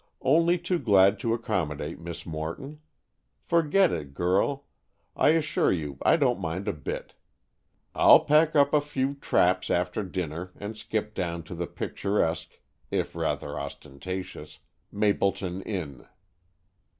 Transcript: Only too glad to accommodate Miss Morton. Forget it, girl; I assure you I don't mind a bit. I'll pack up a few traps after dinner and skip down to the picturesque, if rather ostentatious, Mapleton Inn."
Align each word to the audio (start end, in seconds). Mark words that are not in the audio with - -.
Only 0.23 0.57
too 0.57 0.79
glad 0.79 1.19
to 1.19 1.35
accommodate 1.35 1.99
Miss 1.99 2.25
Morton. 2.25 2.79
Forget 3.39 3.91
it, 3.91 4.15
girl; 4.15 4.65
I 5.15 5.29
assure 5.37 5.71
you 5.71 5.99
I 6.01 6.15
don't 6.15 6.39
mind 6.39 6.67
a 6.67 6.73
bit. 6.73 7.13
I'll 7.93 8.21
pack 8.21 8.55
up 8.55 8.73
a 8.73 8.81
few 8.81 9.13
traps 9.13 9.69
after 9.69 10.01
dinner 10.01 10.53
and 10.59 10.75
skip 10.75 11.13
down 11.13 11.43
to 11.43 11.53
the 11.53 11.67
picturesque, 11.67 12.59
if 12.89 13.13
rather 13.15 13.59
ostentatious, 13.59 14.57
Mapleton 14.91 15.61
Inn." 15.61 16.07